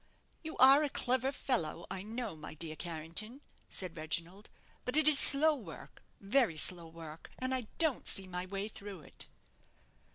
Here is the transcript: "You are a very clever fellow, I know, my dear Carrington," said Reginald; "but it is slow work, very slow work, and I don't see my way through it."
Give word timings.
"You 0.43 0.57
are 0.57 0.77
a 0.79 0.89
very 0.89 0.89
clever 0.89 1.31
fellow, 1.31 1.85
I 1.91 2.01
know, 2.01 2.35
my 2.35 2.55
dear 2.55 2.75
Carrington," 2.75 3.41
said 3.69 3.95
Reginald; 3.95 4.49
"but 4.83 4.97
it 4.97 5.07
is 5.07 5.19
slow 5.19 5.55
work, 5.55 6.01
very 6.19 6.57
slow 6.57 6.87
work, 6.87 7.29
and 7.37 7.53
I 7.53 7.67
don't 7.77 8.07
see 8.07 8.25
my 8.25 8.47
way 8.47 8.67
through 8.67 9.01
it." 9.01 9.27